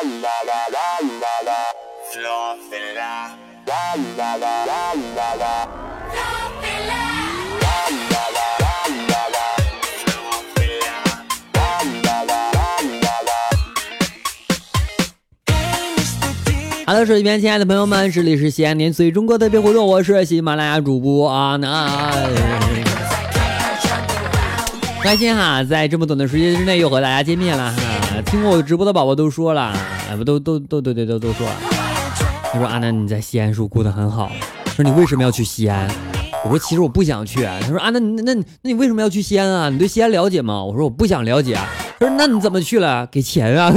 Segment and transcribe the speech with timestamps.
[0.00, 1.60] 啦啦啦啦啦啦
[2.16, 3.26] 啦
[3.66, 5.68] 啦啦啦啦啦啦啦。
[16.86, 22.79] 好的，手机边亲爱的朋友们，这里是西安年岁中国特别活动，我是喜马拉雅主播阿南。
[25.02, 27.76] 开心哈，在这么短的时间之内又和大家见面了哈。
[28.26, 29.74] 听过我直播的宝宝都说了，
[30.16, 31.56] 不都都都对对都都说了。
[32.52, 34.30] 他说阿南你在西安是不是过得很好？
[34.76, 35.90] 说你为什么要去西安？
[36.44, 37.42] 我说其实我不想去。
[37.42, 39.68] 他说啊那那那你为什么要去西安啊？
[39.70, 40.62] 你对西安了解吗？
[40.62, 41.54] 我说我不想了解。
[41.98, 43.06] 他说那你怎么去了？
[43.06, 43.72] 给钱啊。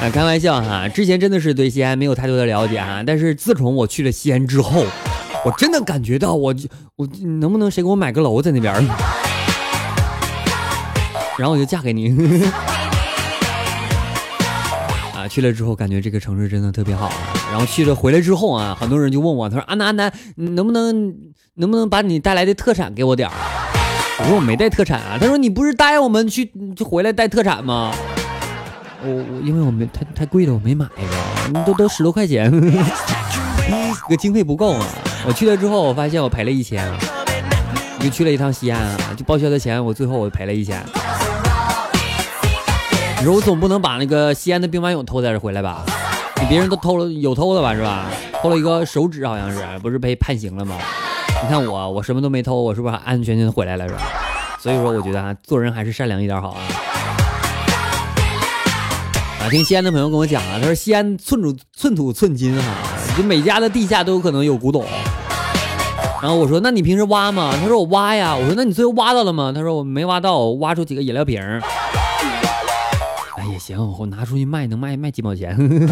[0.00, 4.84] 啊，开玩笑哈，之前真的是对西安没有太多的了解哈，但是自从我去了西安之后，
[5.44, 6.54] 我真的感觉到我
[6.96, 7.06] 我
[7.40, 8.74] 能不能谁给我买个楼在那边，
[11.38, 12.10] 然后我就嫁给你。
[15.14, 17.10] 啊，去了之后感觉这个城市真的特别好，
[17.50, 21.14] 然后去了回来之后啊，很多人就问我，他说安南安南，能不能
[21.54, 23.34] 能不能把你带来的特产给我点儿？
[24.18, 27.92] 我说我没带特产啊，他说你不是答应我们去就回来带特产吗？
[29.02, 30.84] 我我因为我没太太贵了，我没买
[31.52, 34.86] 着，都都十多块钱， 这个经费不够啊。
[35.28, 36.90] 我去了之后，我发现我赔了一千，
[38.00, 40.82] 就去了一趟西安，就报销的钱，我最后我赔了一千。
[43.18, 45.84] 你说我总不能把那个西安的兵马俑偷在这回来吧？
[46.40, 48.06] 你别人都偷了，有偷的吧是吧？
[48.42, 50.76] 偷了一个手指好像是，不是被判刑了吗？
[51.42, 54.00] 你看我，我什么都没偷，我是不是安安全全的回来了是吧？
[54.58, 56.62] 所以说我觉得啊，做人还是善良一点好啊。
[59.42, 62.72] 啊，听西安的朋友跟我讲啊，他说西安寸土寸土寸金哈，
[63.14, 64.86] 就每家的地下都有可能有古董。
[66.20, 67.54] 然后我说，那你平时挖吗？
[67.60, 68.34] 他说我挖呀。
[68.36, 69.52] 我说那你最后挖到了吗？
[69.54, 71.40] 他说我没挖到，挖出几个饮料瓶。
[73.36, 75.56] 哎也行，我拿出去卖，能卖卖几毛钱。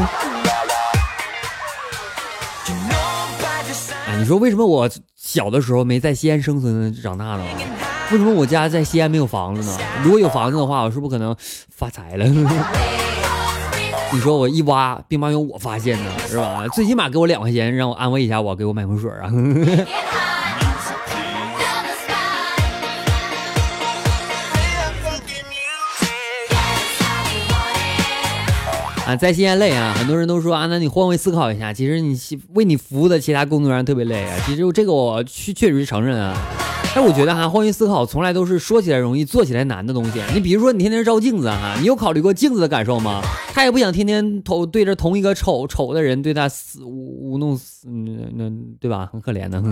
[4.08, 7.44] 哎，你说为什么我小的时候没在西安生存长大呢？
[8.10, 9.78] 为什么我家在西安没有房子呢？
[10.02, 11.36] 如果有房子的话，我是不是可能
[11.70, 12.26] 发财了？
[14.12, 16.64] 你说我一挖兵马俑，我发现呢，是吧？
[16.72, 19.30] 最起码给我两块钱，让我安慰一下我，给我买瓶水啊！
[29.06, 32.18] 啊，在西安累啊，很多人都说啊，那你换位思考一下，其实你
[32.54, 34.38] 为你服务的其他工作人员特别累啊。
[34.46, 36.36] 其实这个我确确实承认啊。
[36.96, 40.12] 但我觉得哈，换位思考从来都是说起来容易，做起来难的东西。
[40.32, 43.20] 你比如说，你天天照镜子哈，你有考虑过镜子的感受吗？
[43.52, 49.10] 他也不想天天头对着同一个丑丑的人对他死舞弄死，那对吧？
[49.12, 49.62] 很可怜的。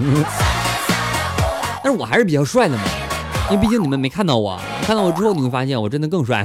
[1.83, 2.83] 但是我还是比较帅的嘛，
[3.51, 6.45] 因为毕竟你们没看到我，看到我之后你会发现我真的更帅。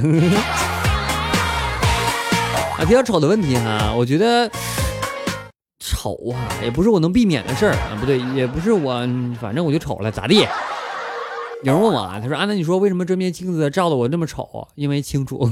[2.78, 4.50] 啊，比较丑的问题哈，我觉得。
[5.78, 9.06] 丑啊，也不是我能避免的事儿啊，不对，也不是我，
[9.38, 10.46] 反正我就丑了，咋地？
[11.62, 14.66] 有人问我啊，他说啊，那你说为什么这面镜子照的我那么丑？
[14.76, 15.46] 因为清楚。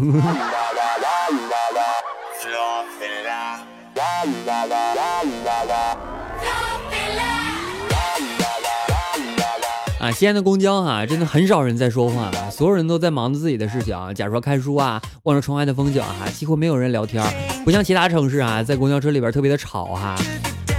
[10.01, 17.23] 啊，西安的公交哈，真的很少人在说话，所有人都在忙着自己的事情，假如说看书啊，望着窗外的风景哈，几乎没有人聊天，
[17.67, 20.17] 不像其他城市啊，在公交车里边特别的吵哈。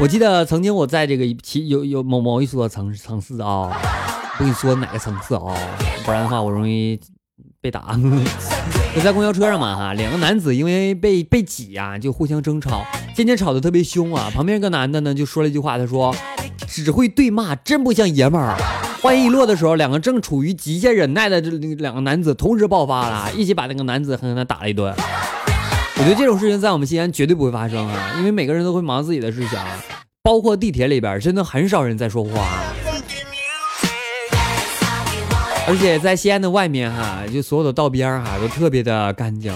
[0.01, 3.69] 我记得曾经我在这个其有有某某一所城城市啊，
[4.39, 5.53] 不跟你说哪个层次啊，
[6.05, 6.97] 不然的话我容易
[7.59, 7.93] 被打。
[8.95, 14.31] 就在公交车上嘛哈，两个男子因为被被挤呀，就互相争吵，渐渐吵得特别凶啊。
[14.33, 16.15] 旁边一个男的呢就说了一句话，他说
[16.65, 18.55] ：“只会对骂，真不像爷们儿。”
[19.03, 24.95] 话音一落的时候，两个正处于极限忍耐的这两个男子同时爆发了，一起把那个男子狠狠的打了一顿。
[25.97, 29.59] 我觉得这种事情在我们西安绝对不会发生啊，因为每个人都会忙自己的事情，
[30.23, 32.47] 包括地铁里边，真的很少人在说话。
[35.69, 39.53] 而且在西安的外面哈，就所有的道边哈都特别的干净。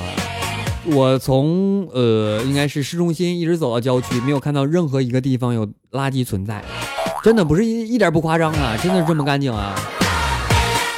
[0.86, 6.64] 我从呃应该是市中心一直走到郊区，没有看到任何一个地方有垃圾存在。
[7.24, 9.74] 真的不是一一点不夸张啊，真的是这么干净啊！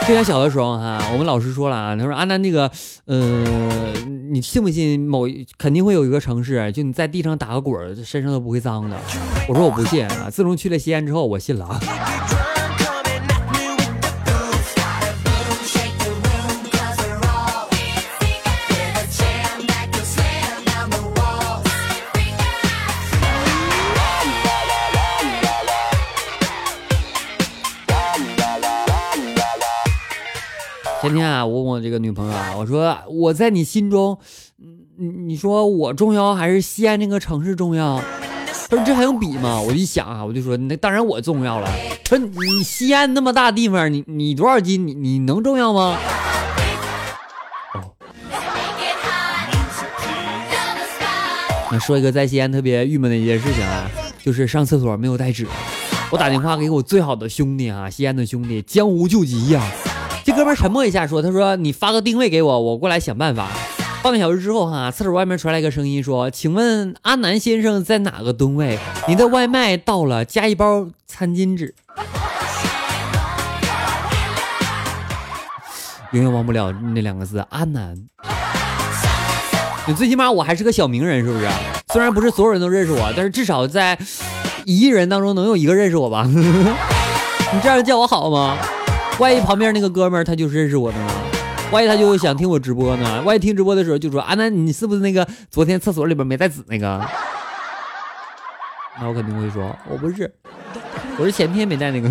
[0.05, 2.69] 之前小的时候哈，我们老师说了啊，他说啊，那那个，
[3.05, 3.93] 呃，
[4.31, 5.27] 你信不信某
[5.57, 8.97] 肯定会有一个城市，就你在地上打个滚，身上都不会脏的。
[9.47, 11.79] 我说我不信啊，自从去了西安之后，我信了啊。
[31.45, 34.17] 我问我这个女朋友啊，我说我在你心中，
[34.97, 38.01] 你你说我重要还是西安这个城市重要？
[38.67, 39.61] 他说这还用比吗？
[39.61, 41.69] 我一想啊，我就说那当然我重要了。
[42.03, 44.87] 他说你西安那么大地方，你你多少斤？
[44.87, 45.97] 你你能重要吗？
[51.71, 53.89] 那说一个在西安特别郁闷的一件事情啊，
[54.23, 55.45] 就是上厕所没有带纸。
[56.11, 59.61] 我打电话给我最好的兄弟啊，西安的兄弟，江湖救急呀。
[60.25, 63.47] 这哥们沉默一下说：“他说你发个定位给我，我过来想办法。”
[64.01, 68.79] 半个小时之后哈，厕所外面传来一个声音说：“请问阿南先生在哪个蹲位？
[69.07, 71.75] 您的外卖到了，加一包餐巾纸。”
[76.09, 77.95] 永远忘不了那两个字，阿南。
[79.85, 81.47] 你最起码我还是个小名人，是不是？
[81.93, 83.95] 虽然不是所有人都认识我，但是至少在
[84.65, 86.23] 一亿人当中能有一个认识我吧？
[86.33, 88.57] 你这样叫我好吗？
[89.17, 91.11] 万一旁边那个哥们儿他就是认识我的呢？
[91.71, 93.21] 万一他就想听我直播呢？
[93.23, 97.01] 万一听直播的时候就说啊，那你是不是那个昨天厕所里边没带纸那个？
[98.99, 100.31] 那我肯定会说，我不是，
[101.17, 102.09] 我是前天没带那个。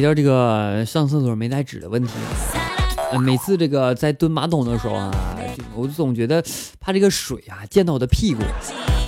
[0.00, 2.12] 提到这个上厕所没带纸的问题，
[3.22, 5.10] 每次这个在蹲马桶的时候啊，
[5.74, 6.42] 我总觉得
[6.80, 8.40] 怕这个水啊溅到我的屁股。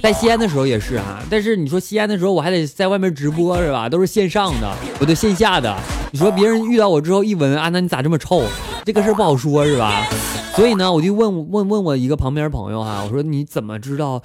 [0.02, 3.88] 在西安的时候也是啊，但是你说西安的时候我还得在外面直播是吧？
[3.88, 5.74] 都是线上的，我都线下的。
[6.10, 8.42] 你说别人遇到我之后一闻啊，那你咋这么臭？
[8.84, 10.06] 这个事儿不好说，是吧？
[10.54, 14.20] 所以呢，我就问问问我一个旁边朋友哈，我说你怎么知道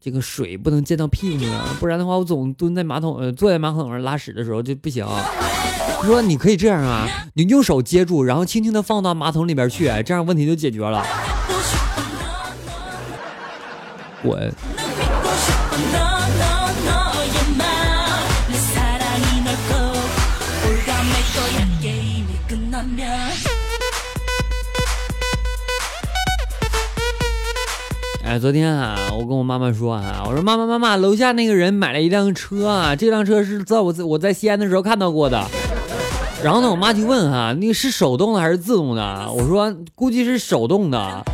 [0.00, 1.64] 这个水不能溅到屁股呢？
[1.80, 5.04] 不然的话，我总蹲在马桶呃坐在马桶上拉屎的时候就不行。
[6.04, 11.02] 他说你可以这样啊，你用手接住，然后轻轻的放到马桶里边去，这样问题就解决了。
[14.22, 14.52] 滚。
[28.26, 35.42] 哎，昨天啊，我跟我妈妈说啊，我说妈妈妈妈，楼下那个人买了一辆车啊，这辆车是在我我在西安的时候看到过的。
[36.44, 39.32] 然后呢，我妈就问哈，那个是手动的还是自动的？
[39.32, 41.24] 我说估计是手动的。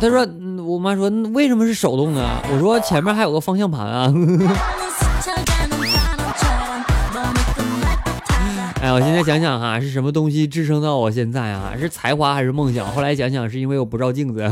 [0.00, 0.26] 她说，
[0.64, 2.26] 我妈说为什么是手动的？
[2.50, 4.10] 我说前面还有个方向盘啊。
[8.80, 11.74] 哎，我现在想想哈，是什么东西支撑到我现在啊？
[11.78, 12.90] 是才华还是梦想？
[12.92, 14.50] 后来想想，是因为我不照镜子。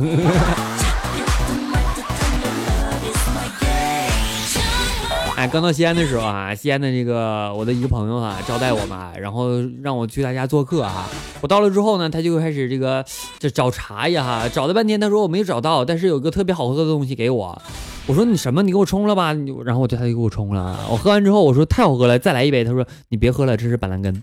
[5.47, 9.49] 刚到西安的时候啊，西安的这个我的一个朋友啊招待我嘛，然后
[9.83, 11.07] 让我去他家做客啊。
[11.41, 13.05] 我到了之后呢，他就开始这个
[13.39, 17.63] 这找茶叶哈，找了半天，他说我没找到，但是有个特别好喝的东西给我。
[18.07, 18.63] 我说你什么？
[18.63, 19.33] 你给我冲了吧。
[19.65, 20.79] 然后我就他就给我冲了。
[20.91, 22.65] 我喝完之后，我说太好喝了，再来一杯。
[22.65, 24.23] 他说你别喝了，这是板蓝根。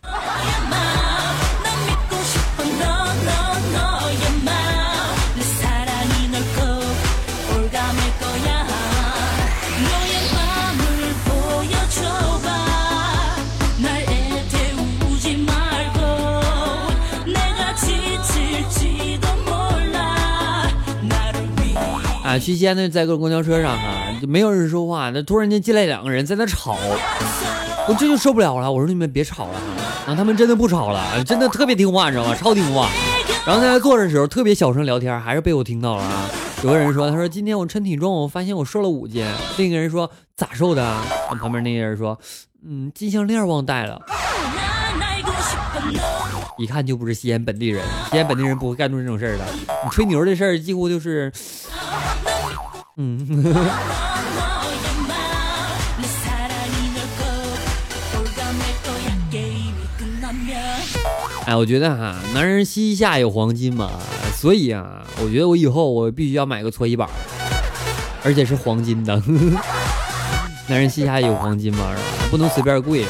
[22.32, 26.78] 啊，去西安的在个公交车上哈，就没有人说话，那突然间进来两个人在那吵，
[27.90, 28.72] 我这就受不了了。
[28.72, 29.62] 我说你们别吵了，
[30.08, 32.34] 然后他们真的不吵了，真的特别听话，你知道吗？
[32.34, 32.90] 超听话。
[33.46, 36.30] 然后在那坐着的时候特别小声聊天，还是被我听到了啊。
[36.64, 39.28] 有个人说，他说今天我称体重，我发现我瘦了五斤。
[39.58, 40.96] 另一个人说咋瘦的？
[41.38, 42.18] 旁边那个人说，
[42.66, 44.00] 嗯，金项链忘带了。
[46.58, 49.44] 一看就不是西安本地人，西安本地人不会干出这种事儿的。
[49.84, 51.30] 你吹牛的事儿几乎就是。
[53.02, 53.18] 嗯，
[61.48, 63.90] 哎，我觉得哈，男人膝下有黄金嘛，
[64.38, 67.10] 所以啊，我觉得我以后我必须要买个搓衣板，
[68.24, 69.20] 而且是黄金的。
[69.20, 69.62] 呵 呵
[70.68, 71.96] 男人膝下有黄金嘛，
[72.30, 73.10] 不能随便跪啊。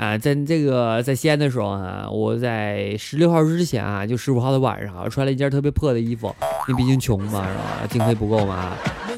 [0.00, 6.34] 啊，在这个在西安的时候啊，我在十六号之前啊，就十五号的晚上，啊穿了一件特别破的衣服，
[6.66, 7.86] 因为毕竟穷嘛，是吧？
[7.90, 8.72] 经费不够嘛。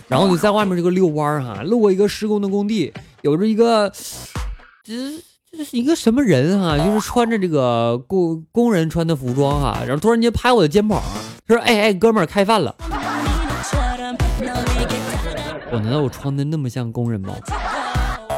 [0.08, 3.92] 然后就在外面这个遛弯儿哈，路过一个施工的工地，有着一个，
[4.82, 4.92] 这
[5.56, 6.76] 这是一个什么人哈？
[6.76, 11.00] 就是穿着这个工工人穿的服装哈，然后突然间拍我的肩膀，
[11.46, 12.74] 说：“哎哎，哥们儿，开饭了。”
[15.70, 17.32] 我难道我穿的那么像工人吗？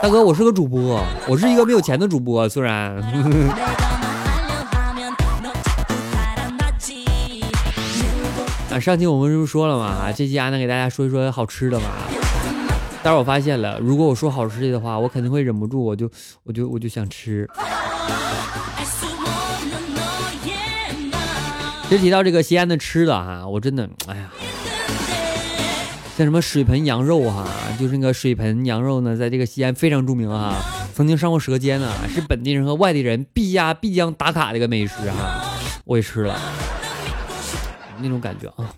[0.05, 2.95] 大哥，我是个主播，我是一个没有钱的主播，虽然。
[8.71, 10.13] 啊，上期我们是不是说了嘛？
[10.13, 11.87] 这期阿南给大家说一说好吃的嘛。
[13.03, 16.11] 但是我发现了，如果我说好吃的话，我肯定会忍不住，我就
[16.43, 17.49] 我就我就想吃。
[21.89, 24.31] 其实提到这个西安的吃的哈，我真的，哎呀，
[26.17, 27.45] 像什么水盆羊肉哈，
[27.77, 30.55] 就是那个水盆羊肉呢，在这个西安非常著名哈，
[30.95, 35.45] 曾经上过舌尖呢，是本地人和外地人必压必将打卡的一个美食哈，
[35.85, 36.39] 我也吃了，
[37.99, 38.71] 那种感觉啊，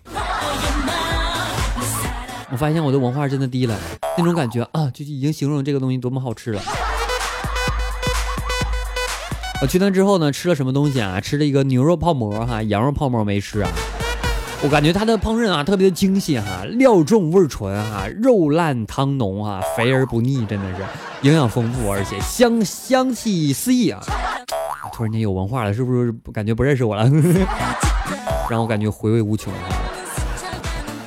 [2.49, 3.77] 我发现我的文化真的低了，
[4.17, 6.61] 那种感觉啊，就已经形容这个东西多么好吃了。
[9.61, 11.21] 我去那之后呢，吃了什么东西啊？
[11.21, 13.69] 吃了一个牛肉泡馍哈，羊肉泡馍没吃啊。
[14.63, 20.83] 我感觉它的烹饪啊特别的精细哈，料重味纯哈，肉烂汤浓哈，肥而不腻，真的是
[21.21, 24.01] 营养丰富，而且香香气四溢啊。
[24.91, 27.07] 突然间有文化了，是不是感觉不认识我了？
[28.49, 29.53] 让我感觉回味无穷。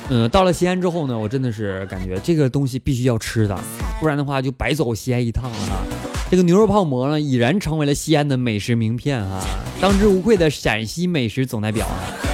[0.09, 3.59] 嗯，到了西安之后呢，我真的是感觉这个东西必须要吃的，
[3.99, 5.83] 不然的话就白走西安一趟了哈。
[6.29, 9.41] 这个牛肉泡馍呢，已然成为了西安的美食名片哈，
[9.81, 12.30] 当之无愧的陕西美食总代表啊。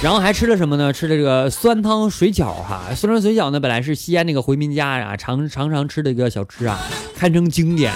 [0.00, 0.92] 然后还吃了什么呢？
[0.92, 2.82] 吃了这个酸汤水饺哈。
[2.94, 6.78] 酸汤水饺呢，本来是西安那个回民家呀常常常吃的一个小吃啊，
[7.16, 7.92] 堪称经典。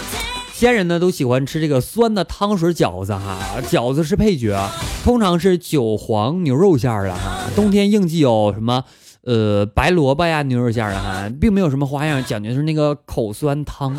[0.53, 4.69] 西安人呢都喜欢吃这个酸的汤水饺子哈，饺子是配角，
[5.05, 7.45] 通常是韭黄牛肉馅儿的哈。
[7.55, 8.83] 冬天应季有什么
[9.23, 13.97] 呃白萝卜呀牛肉馅儿的哈，并没有什么花样，讲究是那个口酸汤。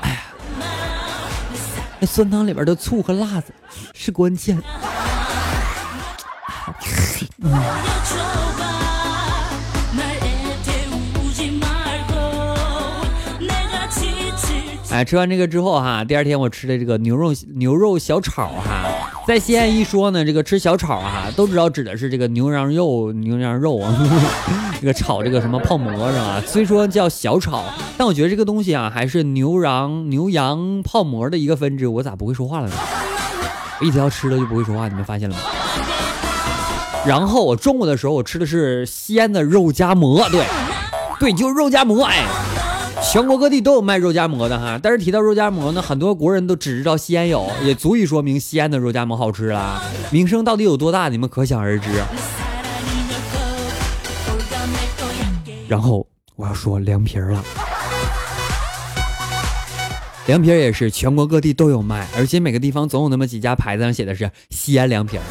[0.00, 0.22] 哎呀
[2.00, 3.52] 那酸汤里边的醋和辣子
[3.92, 4.58] 是关键。
[14.92, 18.84] 哎，吃完这个之后哈，第二天我吃的这个牛肉牛肉小炒哈。
[19.26, 23.96] 在西安一说呢，这个吃小炒啊，都知道指的是这个牛羊肉，牛羊肉啊，
[24.78, 26.42] 这个炒这个什么泡馍是吧？
[26.46, 27.64] 虽说叫小炒，
[27.96, 31.86] 但我觉得这个东西啊，还是牛羊牛羊泡馍的一个分支。
[31.86, 32.74] 我咋不会说话了呢？
[33.80, 35.42] 我一提到吃的就不会说话，你们发现了吗？
[37.06, 40.44] 然后我中午的时候，我吃的是西安的肉夹馍，对，
[41.18, 42.26] 对，就是肉夹馍，哎。
[43.10, 49.82] 全国各地都有卖肉夹馍的哈，但是提到肉夹馍呢，很多国人都只知道西安有，也足以说明西安的肉夹馍好吃啦。
[50.10, 51.88] 名声到底有多大，你们可想而知。
[55.66, 57.42] 然后我要说凉皮儿了，
[60.26, 65.22] 凉皮儿也是全国各地都有卖，而且每个地方总有那么几家牌子上写的是西安凉皮儿。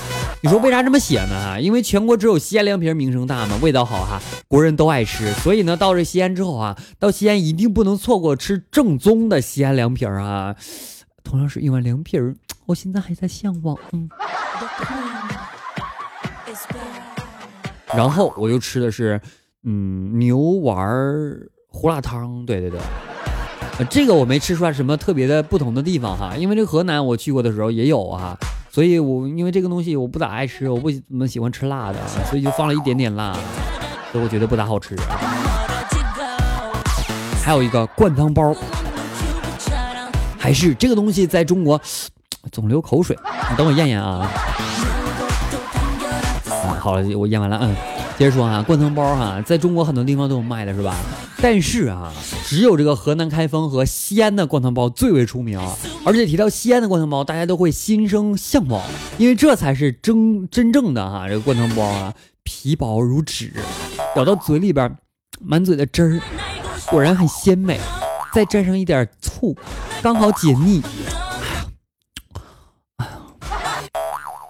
[0.41, 1.62] 你说为啥这么写呢？
[1.62, 5.34] 因为全国只有西安凉皮儿名声大嘛，味道好哈，国人都爱吃。
[5.34, 10.55] 所以呢，到这西安之后啊，到西安一定不能错过吃正宗的西安凉皮儿啊。
[11.25, 12.34] 同样是一碗凉皮儿，
[12.67, 13.77] 我现在还在向往。
[13.91, 14.10] 嗯。
[17.93, 19.19] 然后我又吃的是，
[19.63, 20.88] 嗯，牛丸
[21.67, 22.46] 胡辣汤。
[22.46, 22.79] 对对对，
[23.89, 28.38] 这个我没吃出来什么特别的不同的地方哈，因为这河南我去过的时候也有啊。
[28.71, 31.97] 所以，我因为这个东西我不咋爱吃，我不怎么喜欢吃辣的，
[32.29, 33.33] 所以就放了一点点辣，
[34.11, 34.95] 所以我觉得不咋好吃。
[37.43, 38.55] 还有一个灌汤包，
[40.38, 41.81] 还是这个东西在中国
[42.51, 43.17] 总流口水，
[43.49, 44.29] 你等我咽咽啊。
[46.79, 47.75] 好了，我咽完了，嗯。
[48.17, 50.93] 接着说啊，灌汤包哈，在中国很多地方都有卖的，是吧？
[51.41, 52.11] 但是啊，
[52.45, 55.57] 只有这个河南开封和西安的灌汤包最为出名。
[56.09, 58.83] 而且提到西安的灌汤包，大家都会心生向往，
[59.19, 62.11] 因为这才是真真正的哈，这个灌汤包啊，
[62.41, 63.53] 皮薄如纸，
[64.15, 64.97] 咬到嘴里边，
[65.39, 66.19] 满嘴的汁儿，
[66.89, 67.79] 果然很鲜美。
[68.33, 69.55] 再蘸上一点醋，
[70.01, 70.81] 刚好解腻。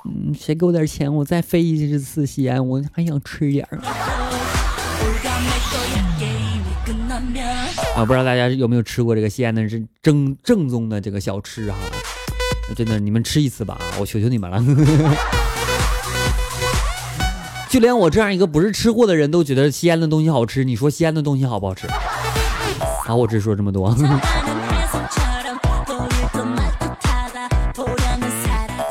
[0.06, 3.82] 嗯，谁给我点钱，我再飞一次西安，我还想吃点儿。
[7.96, 11.78] 啊，不知道大家有没有吃过这个西安的是正正宗的这个小吃哈？
[12.76, 14.64] 真的，你们吃一次吧，我求求你们了。
[17.70, 21.88] 就连我这样一个不是吃货的人都觉得西安的东西好吃，你说西安的东西好不好吃？
[23.06, 23.96] 啊，我只说这么多。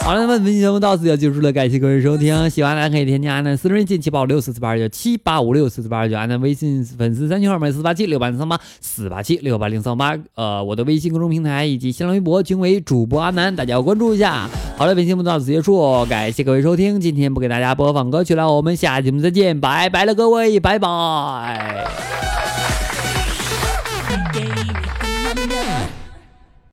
[0.08, 2.48] 好了，那么本期节目到此就结束了，感谢各位收听。
[2.48, 10.16] 喜欢的可以添加安南私人微信七八五六四四八二九七八五六四四八二九，安南微信粉丝三群号码四八七六八零三八四八七六八零三八。
[10.34, 14.48] 呃，我的微信公众平台以及新浪微博均为主播阿南，大家要关注一下。
[14.78, 16.98] 好了，本期节目到此结束，感谢各位收听。
[16.98, 22.38] 今天不给大家播放歌曲了，我们下期节目再见，拜拜了各位，拜拜。